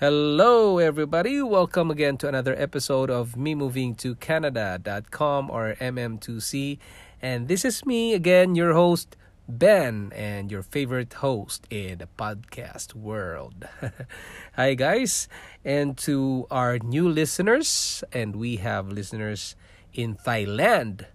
[0.00, 1.42] Hello, everybody.
[1.42, 6.78] Welcome again to another episode of Me Moving to Canada.com or MM2C.
[7.20, 9.16] And this is me again, your host,
[9.48, 13.66] Ben, and your favorite host in the podcast world.
[14.54, 15.26] Hi, guys.
[15.64, 19.56] And to our new listeners, and we have listeners
[19.92, 21.06] in Thailand,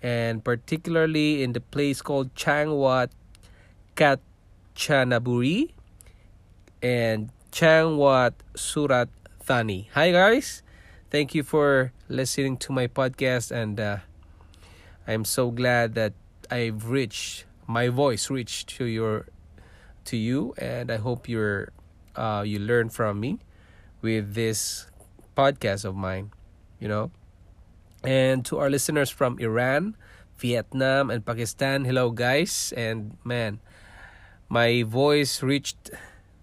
[0.00, 3.10] and particularly in the place called Changwat
[3.96, 5.72] Kanchanaburi
[6.80, 9.12] and Changwat Surat
[9.44, 9.92] Thani.
[9.92, 10.64] Hi guys,
[11.12, 14.00] thank you for listening to my podcast, and uh,
[15.04, 16.16] I'm so glad that
[16.48, 19.28] I've reached my voice reached to your
[20.08, 21.76] to you, and I hope you're
[22.16, 23.44] uh, you learn from me
[24.00, 24.88] with this
[25.36, 26.32] podcast of mine.
[26.80, 27.12] You know,
[28.00, 30.00] and to our listeners from Iran,
[30.40, 33.60] Vietnam, and Pakistan, hello guys, and man,
[34.48, 35.92] my voice reached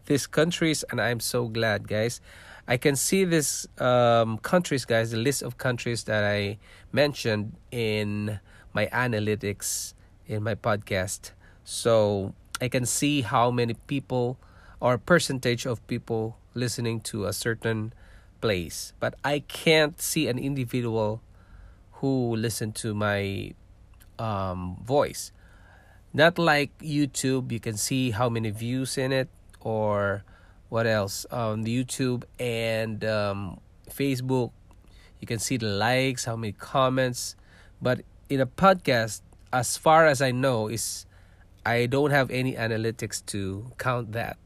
[0.10, 2.20] these countries, and I'm so glad, guys.
[2.68, 6.58] I can see this um, countries, guys, the list of countries that I
[6.92, 8.40] mentioned in
[8.74, 9.94] my analytics
[10.28, 11.32] in my podcast.
[11.64, 14.38] So I can see how many people
[14.80, 17.94] or percentage of people listening to a certain
[18.42, 18.94] place.
[19.00, 21.22] But I can't see an individual
[22.02, 23.54] who listen to my
[24.18, 25.32] um, voice.
[26.14, 29.30] Not like YouTube, you can see how many views in it
[29.62, 30.24] or
[30.70, 34.52] what else on YouTube and um, Facebook.
[35.20, 37.36] You can see the likes, how many comments,
[37.82, 41.06] but in a podcast, as far as I know, is
[41.66, 44.38] I don't have any analytics to count that.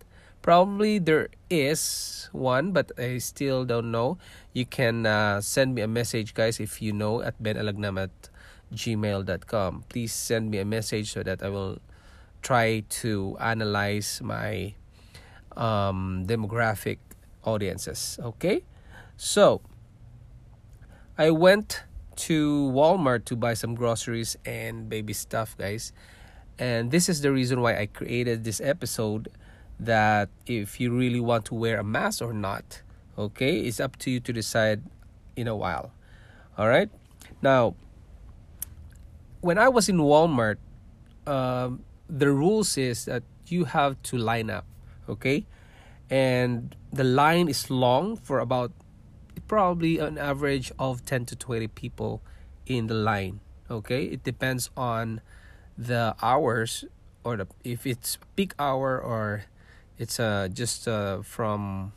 [0.42, 4.18] Probably there is one, but I still don't know.
[4.52, 8.30] You can uh, send me a message, guys, if you know at benalagnam at
[8.74, 9.84] gmail.com.
[9.88, 11.80] Please send me a message so that I will
[12.42, 14.74] try to analyze my
[15.58, 16.98] um, demographic
[17.44, 18.20] audiences.
[18.22, 18.64] Okay,
[19.18, 19.62] so
[21.18, 21.84] I went
[22.16, 25.92] to Walmart to buy some groceries and baby stuff, guys.
[26.60, 29.30] And this is the reason why I created this episode
[29.80, 32.82] that if you really want to wear a mask or not,
[33.18, 34.84] okay, it's up to you to decide
[35.36, 35.92] in a while.
[36.58, 36.90] All right.
[37.42, 37.76] Now,
[39.42, 40.58] when I was in Walmart,
[41.26, 44.66] um, the rules is that you have to line up
[45.10, 45.46] okay?
[46.10, 48.72] And the line is long for about
[49.48, 52.22] probably an average of 10 to 20 people
[52.66, 54.06] in the line okay?
[54.06, 55.22] It depends on
[55.78, 56.86] the hours
[57.24, 59.46] or the if it's peak hour or
[59.98, 61.94] it's uh just uh from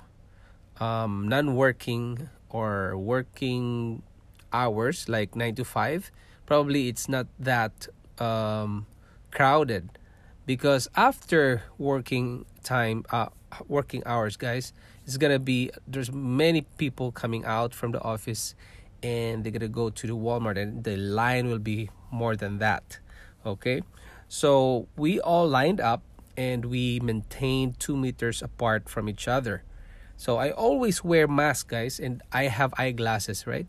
[0.80, 4.02] um non-working or working
[4.52, 6.10] hours like 9 to 5
[6.46, 8.86] probably it's not that um
[9.30, 9.98] crowded.
[10.46, 13.30] Because after working time uh
[13.68, 14.72] working hours guys.
[15.06, 18.54] It's gonna be there's many people coming out from the office
[19.02, 22.98] and they're gonna go to the walmart and the line will be more than that
[23.46, 23.82] okay?
[24.28, 26.02] So we all lined up
[26.36, 29.62] and we maintained two meters apart from each other.
[30.18, 33.66] So i always wear mask guys and i have eyeglasses right?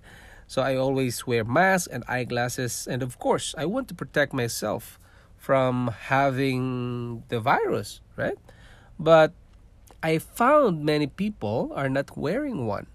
[0.48, 4.98] So i always wear mask and eyeglasses and of course i want to protect myself
[5.36, 8.40] from having the virus, right?
[9.00, 9.34] But
[10.02, 12.88] I found many people are not wearing one.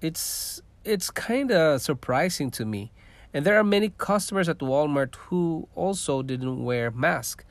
[0.00, 2.92] It's it's kind of surprising to me.
[3.32, 7.44] And there are many customers at Walmart who also didn't wear mask.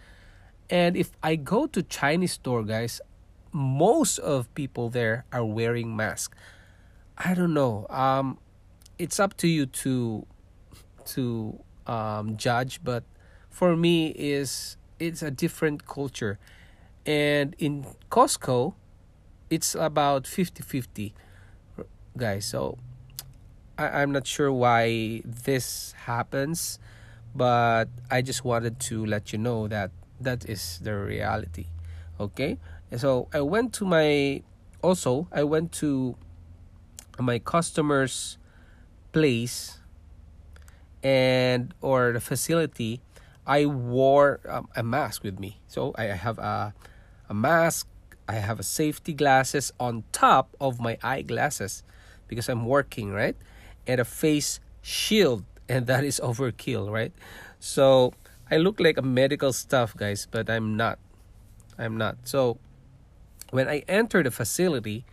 [0.69, 3.01] And if I go to Chinese store, guys,
[3.51, 6.35] most of people there are wearing mask.
[7.17, 7.87] I don't know.
[7.89, 8.37] Um,
[8.97, 10.25] it's up to you to
[11.05, 13.03] to um, judge, but
[13.49, 16.39] for me is it's a different culture.
[17.05, 18.73] And in Costco,
[19.49, 21.13] it's about 50-50
[22.17, 22.45] guys.
[22.45, 22.77] So
[23.77, 26.79] I, I'm not sure why this happens,
[27.35, 31.65] but I just wanted to let you know that that is the reality.
[32.19, 32.57] Okay?
[32.95, 34.43] So I went to my
[34.81, 36.15] also I went to
[37.19, 38.37] my customer's
[39.11, 39.79] place
[41.03, 43.01] and or the facility
[43.45, 45.59] I wore um, a mask with me.
[45.67, 46.73] So I have a,
[47.29, 47.87] a mask,
[48.27, 51.83] I have a safety glasses on top of my eyeglasses
[52.27, 53.35] because I'm working, right?
[53.87, 57.11] And a face shield, and that is overkill, right?
[57.59, 58.13] So
[58.49, 60.99] I look like a medical stuff, guys, but I'm not.
[61.77, 62.17] I'm not.
[62.25, 62.57] So
[63.49, 65.03] when I entered the facility,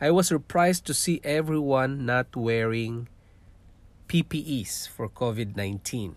[0.00, 3.08] I was surprised to see everyone not wearing
[4.08, 6.16] PPEs for COVID 19.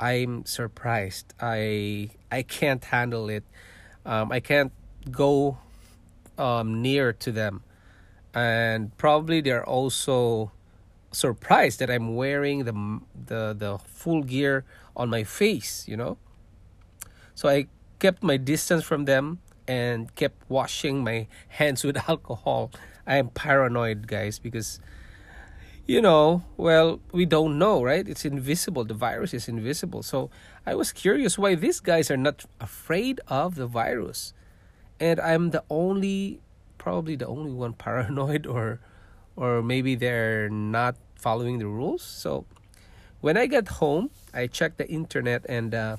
[0.00, 1.34] I'm surprised.
[1.40, 3.44] I I can't handle it.
[4.04, 4.72] Um, I can't
[5.10, 5.58] go
[6.38, 7.62] um, near to them,
[8.34, 10.52] and probably they're also
[11.12, 12.74] surprised that I'm wearing the
[13.14, 14.64] the the full gear
[14.96, 15.86] on my face.
[15.86, 16.18] You know,
[17.34, 17.66] so I
[17.98, 22.70] kept my distance from them and kept washing my hands with alcohol.
[23.06, 24.80] I am paranoid, guys, because
[25.86, 28.08] you know, well, we don't know, right?
[28.08, 28.84] It's invisible.
[28.84, 30.02] The virus is invisible.
[30.02, 30.30] So
[30.64, 34.32] I was curious why these guys are not afraid of the virus.
[34.98, 36.40] And I'm the only,
[36.78, 38.80] probably the only one paranoid, or,
[39.36, 42.02] or maybe they're not following the rules.
[42.02, 42.46] So
[43.20, 45.96] when I got home, I checked the internet and uh,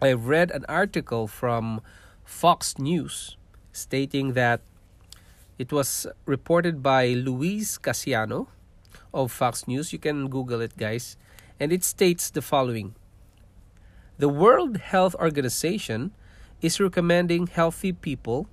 [0.00, 1.82] I read an article from
[2.24, 3.36] Fox News
[3.72, 4.60] stating that
[5.58, 8.48] it was reported by Luis Casiano
[9.12, 9.92] of Fox News.
[9.92, 11.16] You can Google it, guys.
[11.58, 12.94] And it states the following
[14.18, 16.12] The World Health Organization
[16.60, 18.48] is recommending healthy people,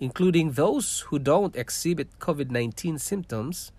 [0.00, 3.72] including those who don't exhibit COVID 19 symptoms,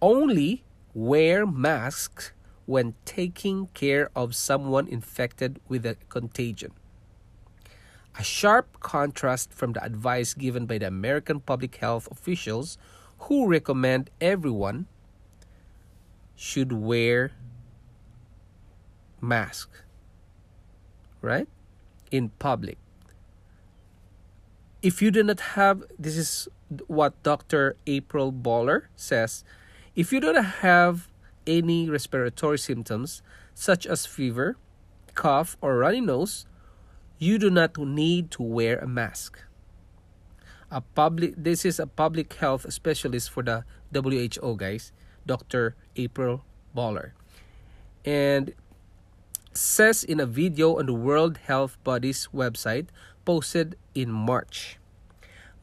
[0.00, 2.32] only wear masks
[2.66, 6.72] when taking care of someone infected with a contagion.
[8.18, 12.76] A sharp contrast from the advice given by the American public health officials
[13.20, 14.86] who recommend everyone
[16.38, 17.32] should wear
[19.20, 19.68] mask
[21.20, 21.48] right?
[22.10, 22.78] In public.
[24.82, 26.48] If you do not have this is
[26.86, 29.42] what dr april baller says
[29.96, 31.08] if you do not have
[31.46, 33.22] any respiratory symptoms
[33.54, 34.58] such as fever
[35.14, 36.44] cough or runny nose
[37.18, 39.40] you do not need to wear a mask.
[40.70, 44.92] A public this is a public health specialist for the who guys
[45.26, 45.76] Dr.
[45.96, 46.44] April
[46.74, 47.12] Baller.
[48.04, 48.54] And
[49.52, 52.88] says in a video on the World Health Body's website
[53.24, 54.78] posted in March.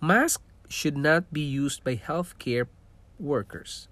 [0.01, 2.67] Masks should not be used by healthcare
[3.17, 3.87] workers,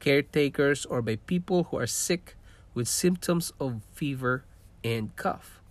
[0.00, 2.36] caretakers, or by people who are sick
[2.74, 4.44] with symptoms of fever
[4.82, 5.62] and cough.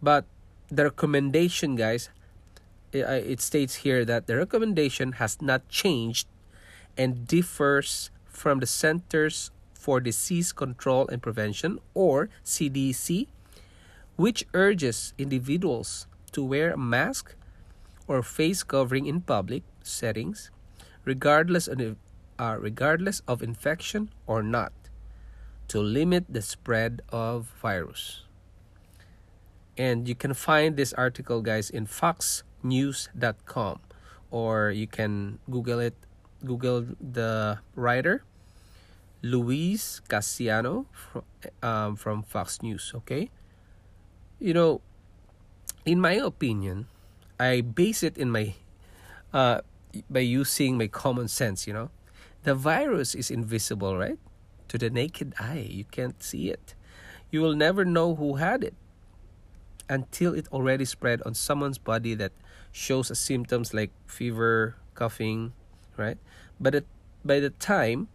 [0.00, 0.24] But
[0.68, 2.10] the recommendation, guys,
[2.92, 6.26] it states here that the recommendation has not changed
[6.96, 13.28] and differs from the Centers for Disease Control and Prevention, or CDC,
[14.16, 17.34] which urges individuals to wear a mask
[18.08, 20.50] or face covering in public settings,
[21.04, 21.96] regardless of,
[22.38, 24.72] uh, regardless of infection or not,
[25.68, 28.22] to limit the spread of virus.
[29.76, 33.80] And you can find this article, guys, in foxnews.com,
[34.30, 35.94] or you can Google it
[36.44, 38.24] Google the writer
[39.22, 41.22] Luis Casiano from,
[41.62, 42.92] um, from Fox News.
[42.94, 43.30] Okay,
[44.38, 44.80] you know,
[45.84, 46.86] in my opinion,
[47.40, 48.54] I base it in my
[49.32, 49.60] uh,
[50.10, 51.66] by using my common sense.
[51.66, 51.90] You know,
[52.44, 54.18] the virus is invisible, right?
[54.68, 56.74] To the naked eye, you can't see it.
[57.30, 58.74] You will never know who had it
[59.88, 62.32] until it already spread on someone's body that
[62.72, 65.52] shows symptoms like fever, coughing,
[65.96, 66.18] right?
[66.60, 66.84] But
[67.24, 68.08] by the time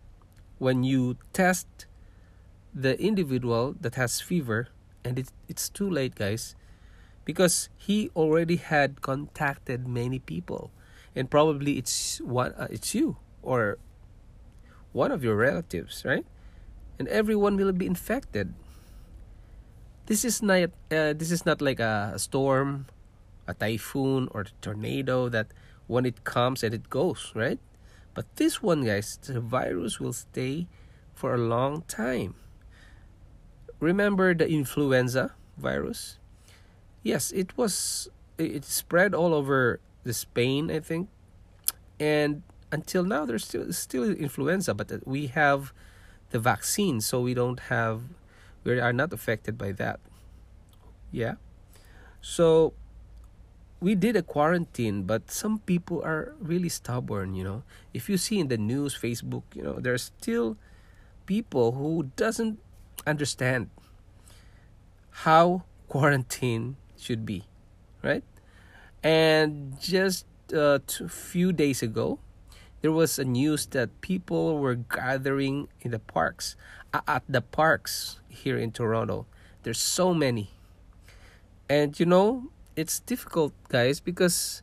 [0.57, 1.67] when you test
[2.73, 4.69] the individual that has fever,
[5.03, 6.55] and it, it's too late, guys,
[7.25, 10.71] because he already had contacted many people,
[11.15, 13.77] and probably it's one, uh, it's you or
[14.93, 16.25] one of your relatives, right?
[16.99, 18.53] And everyone will be infected.
[20.05, 22.85] This is not uh, this is not like a storm,
[23.47, 25.47] a typhoon, or a tornado that
[25.87, 27.59] when it comes and it goes, right?
[28.13, 30.67] But this one, guys, the virus will stay
[31.13, 32.35] for a long time.
[33.79, 36.19] Remember the influenza virus?
[37.03, 41.09] Yes, it was it spread all over the Spain, I think.
[41.99, 45.73] And until now there's still still influenza, but we have
[46.31, 48.01] the vaccine, so we don't have
[48.63, 49.99] we are not affected by that.
[51.11, 51.35] Yeah.
[52.21, 52.73] So
[53.81, 58.39] we did a quarantine but some people are really stubborn you know if you see
[58.39, 60.57] in the news facebook you know there's still
[61.25, 62.59] people who doesn't
[63.07, 63.69] understand
[65.25, 67.43] how quarantine should be
[68.03, 68.23] right
[69.03, 72.19] And just a uh, few days ago,
[72.81, 76.55] there was a news that people were gathering in the parks,
[76.93, 79.25] at the parks here in Toronto.
[79.63, 80.51] There's so many.
[81.69, 84.61] And you know, it's difficult, guys, because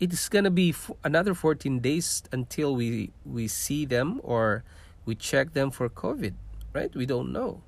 [0.00, 0.74] it's gonna be
[1.04, 4.64] another 14 days until we we see them or
[5.04, 6.34] we check them for COVID,
[6.72, 6.94] right?
[6.94, 7.62] We don't know.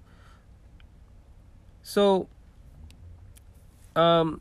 [1.82, 2.28] So,
[3.94, 4.40] um,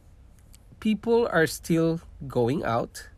[0.79, 3.09] people are still going out,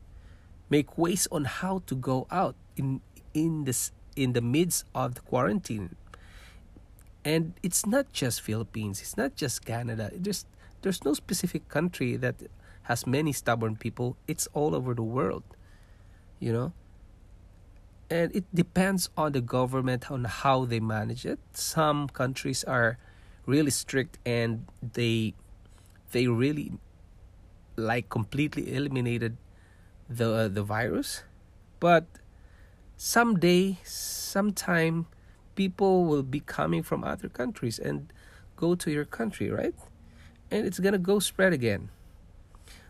[0.69, 3.01] make ways on how to go out in
[3.33, 5.95] in this in the midst of the quarantine.
[7.25, 10.11] And it's not just Philippines, it's not just Canada.
[10.13, 10.45] There's
[10.85, 12.35] there's no specific country that
[12.83, 14.17] has many stubborn people.
[14.27, 15.43] It's all over the world.
[16.39, 16.73] You know?
[18.07, 21.39] And it depends on the government on how they manage it.
[21.53, 22.99] Some countries are
[23.47, 25.33] really strict and they
[26.11, 26.73] they really
[27.75, 29.37] like completely eliminated
[30.07, 31.23] the uh, the virus
[31.79, 32.05] but
[32.97, 35.05] someday sometime
[35.55, 38.11] people will be coming from other countries and
[38.55, 39.75] go to your country right
[40.51, 41.89] and it's gonna go spread again.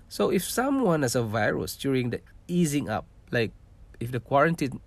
[0.08, 3.52] So if someone has a virus during the easing up like
[4.00, 4.80] if the quarantine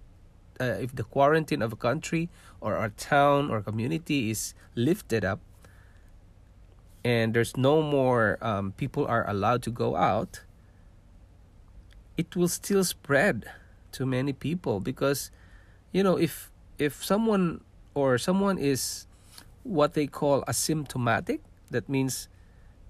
[0.61, 2.29] uh, if the quarantine of a country
[2.61, 5.41] or a town or community is lifted up
[7.05, 10.43] and there's no more um, people are allowed to go out,
[12.17, 13.47] it will still spread
[13.93, 15.31] to many people because,
[15.93, 17.63] you know, if if someone
[17.95, 19.07] or someone is
[19.63, 22.29] what they call asymptomatic, that means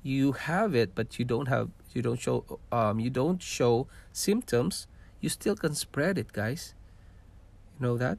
[0.03, 4.87] you have it but you don't have you don't show um you don't show symptoms,
[5.21, 6.75] you still can spread it, guys.
[7.79, 8.19] You know that?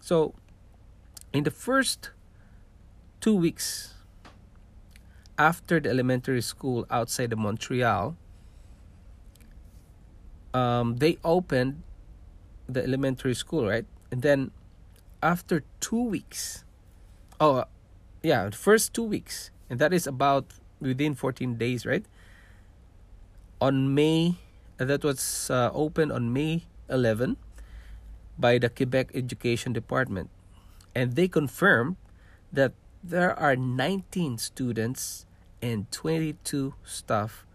[0.00, 0.34] So
[1.32, 2.10] in the first
[3.20, 3.94] two weeks
[5.38, 8.16] after the elementary school outside of Montreal,
[10.52, 11.82] um, they opened
[12.68, 13.86] the elementary school, right?
[14.10, 14.50] And then
[15.22, 16.64] after two weeks,
[17.40, 17.64] oh,
[18.22, 22.04] yeah, first two weeks, and that is about within 14 days, right?
[23.60, 24.36] On May,
[24.78, 27.36] that was uh, opened on May 11
[28.38, 30.30] by the Quebec Education Department.
[30.94, 31.96] And they confirmed
[32.52, 32.72] that
[33.04, 35.26] there are 19 students
[35.62, 37.46] and 22 staff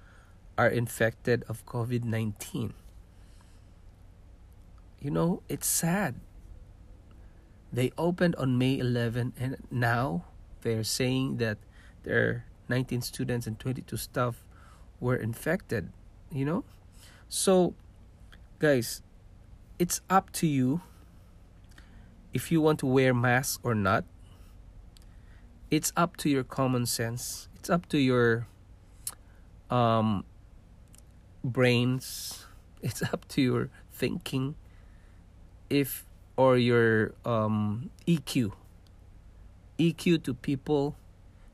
[0.58, 2.74] are infected of COVID-19.
[5.02, 6.16] You know, it's sad.
[7.74, 10.26] They opened on May 11 and now
[10.62, 11.58] they're saying that
[12.04, 14.44] their 19 students and 22 staff
[15.00, 15.92] were infected,
[16.32, 16.64] you know?
[17.30, 17.74] So,
[18.60, 19.02] guys,
[19.78, 20.82] it's up to you
[22.34, 24.06] if you want to wear masks or not.
[25.72, 28.46] It's up to your common sense it's up to your
[29.72, 30.24] um,
[31.44, 32.46] brains
[32.84, 34.54] it's up to your thinking
[35.68, 36.06] if
[36.38, 38.52] or your um, EQ
[39.80, 40.96] EQ to people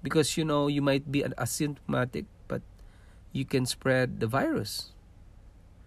[0.04, 2.62] because you know you might be asymptomatic but
[3.32, 4.92] you can spread the virus.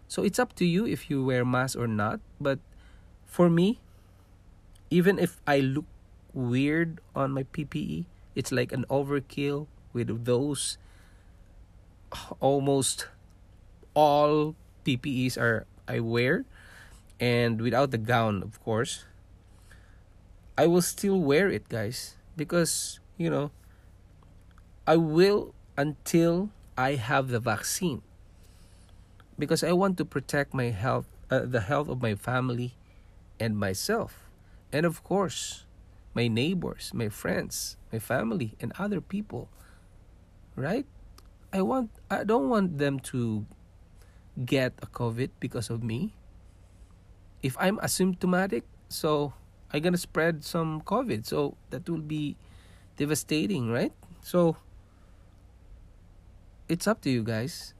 [0.09, 2.21] So it's up to you if you wear mask or not.
[2.41, 2.59] But
[3.27, 3.81] for me
[4.91, 5.87] even if I look
[6.33, 10.79] weird on my PPE it's like an overkill with those
[12.41, 13.09] almost
[13.95, 14.55] all
[14.85, 16.45] PPEs are I wear.
[17.21, 19.05] And without the gown of course
[20.57, 22.15] I will still wear it guys.
[22.37, 23.51] Because you know
[24.87, 28.03] I will until I have the vaccine
[29.39, 32.75] because I want to protect my health uh, the health of my family
[33.41, 34.31] and myself
[34.73, 35.65] and of course
[36.13, 39.49] my neighbors my friends my family and other people
[40.57, 40.87] right?
[41.53, 43.47] I want I don't want them to
[44.43, 46.15] get a COVID because of me.
[47.43, 49.35] If I'm asymptomatic, so
[49.71, 51.27] I'm gonna spread some COVID.
[51.27, 52.37] So that will be
[52.97, 53.93] devastating, right?
[54.23, 54.57] So
[56.69, 57.75] it's up to you guys.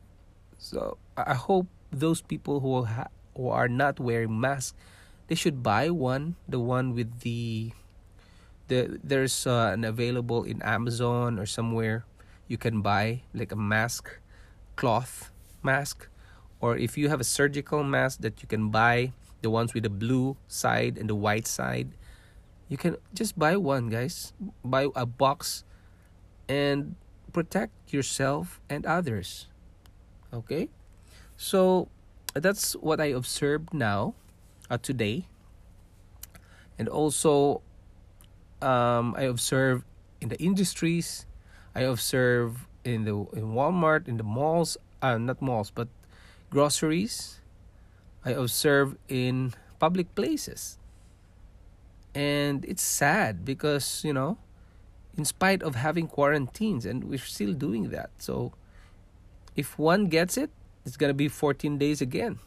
[0.59, 4.77] So I hope those people who ha- who are not wearing masks,
[5.29, 7.73] they should buy one, the one with the
[8.69, 12.05] the there's uh, an available in Amazon or somewhere
[12.49, 14.21] you can buy like a mask
[14.77, 15.31] cloth
[15.63, 16.09] mask
[16.61, 19.13] or if you have a surgical mask that you can buy
[19.43, 21.93] the ones with the blue side and the white side
[22.69, 24.33] you can just buy one guys
[24.65, 25.65] buy a box
[26.49, 26.97] and
[27.35, 29.49] protect yourself and others
[30.33, 30.71] okay
[31.37, 31.89] so
[32.33, 34.15] that's what i observed now
[34.71, 35.27] uh, today
[36.79, 37.61] and also
[38.63, 39.85] um, i observe
[40.23, 41.27] in the industries
[41.75, 45.89] I observe in the in Walmart, in the malls, uh, not malls, but
[46.51, 47.41] groceries.
[48.25, 50.79] I observe in public places.
[52.15, 54.39] And it's sad because, you know,
[55.17, 58.11] in spite of having quarantines, and we're still doing that.
[58.19, 58.53] So
[59.57, 60.51] if one gets it,
[60.85, 62.39] it's going to be 14 days again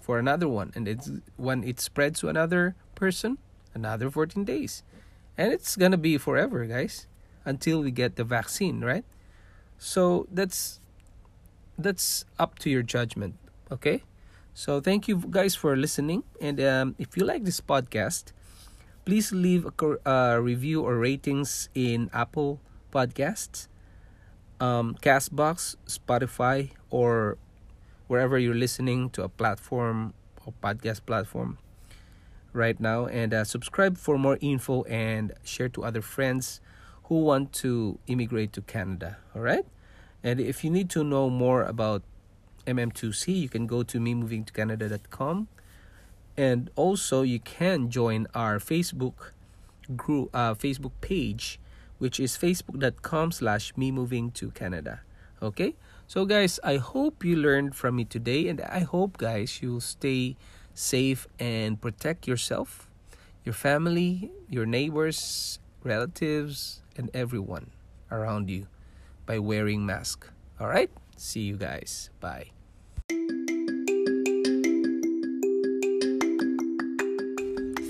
[0.00, 0.72] for another one.
[0.74, 3.38] And it's when it spreads to another person,
[3.74, 4.82] another 14 days.
[5.36, 7.06] And it's going to be forever, guys,
[7.44, 9.04] until we get the vaccine, right?
[9.78, 10.80] So that's
[11.78, 13.36] that's up to your judgment,
[13.70, 14.02] okay?
[14.52, 16.24] So thank you guys for listening.
[16.40, 18.32] And um, if you like this podcast,
[19.08, 19.72] please leave a
[20.04, 22.60] uh, review or ratings in Apple
[22.92, 23.66] Podcasts,
[24.60, 27.38] um, Castbox, Spotify, or
[28.06, 30.12] wherever you're listening to a platform
[30.44, 31.56] or podcast platform
[32.52, 33.06] right now.
[33.06, 36.60] And uh, subscribe for more info and share to other friends
[37.04, 39.16] who want to immigrate to Canada.
[39.34, 39.64] All right.
[40.22, 42.02] And if you need to know more about
[42.66, 45.48] MM2C, you can go to memovingtocanada.com.
[46.38, 49.34] And also, you can join our Facebook
[49.96, 51.58] group, uh, Facebook page,
[51.98, 55.00] which is facebook.com slash me moving to Canada.
[55.42, 55.74] Okay?
[56.06, 60.36] So, guys, I hope you learned from me today, and I hope, guys, you'll stay
[60.74, 62.88] safe and protect yourself,
[63.44, 67.74] your family, your neighbors, relatives, and everyone
[68.12, 68.68] around you
[69.26, 70.30] by wearing mask.
[70.60, 70.90] All right?
[71.16, 72.10] See you guys.
[72.20, 72.54] Bye.